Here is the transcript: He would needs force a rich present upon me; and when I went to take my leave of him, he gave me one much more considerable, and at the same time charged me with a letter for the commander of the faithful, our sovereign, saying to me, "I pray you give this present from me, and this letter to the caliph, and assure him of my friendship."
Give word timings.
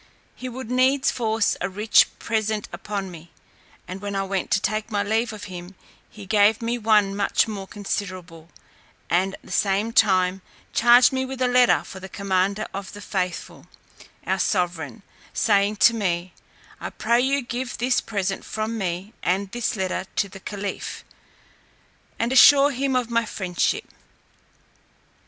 He 0.35 0.49
would 0.49 0.71
needs 0.71 1.11
force 1.11 1.55
a 1.61 1.69
rich 1.69 2.07
present 2.17 2.67
upon 2.73 3.11
me; 3.11 3.29
and 3.87 4.01
when 4.01 4.15
I 4.15 4.23
went 4.23 4.49
to 4.49 4.59
take 4.59 4.89
my 4.89 5.03
leave 5.03 5.31
of 5.31 5.43
him, 5.43 5.75
he 6.09 6.25
gave 6.25 6.59
me 6.59 6.79
one 6.79 7.15
much 7.15 7.47
more 7.47 7.67
considerable, 7.67 8.49
and 9.11 9.35
at 9.35 9.43
the 9.43 9.51
same 9.51 9.93
time 9.93 10.41
charged 10.73 11.13
me 11.13 11.23
with 11.23 11.39
a 11.39 11.47
letter 11.47 11.83
for 11.83 11.99
the 11.99 12.09
commander 12.09 12.65
of 12.73 12.93
the 12.93 12.99
faithful, 12.99 13.67
our 14.25 14.39
sovereign, 14.39 15.03
saying 15.35 15.75
to 15.75 15.93
me, 15.93 16.33
"I 16.79 16.89
pray 16.89 17.21
you 17.21 17.43
give 17.43 17.77
this 17.77 18.01
present 18.01 18.43
from 18.43 18.79
me, 18.79 19.13
and 19.21 19.51
this 19.51 19.75
letter 19.75 20.05
to 20.15 20.27
the 20.27 20.39
caliph, 20.39 21.03
and 22.17 22.33
assure 22.33 22.71
him 22.71 22.95
of 22.95 23.11
my 23.11 23.25
friendship." 23.27 23.85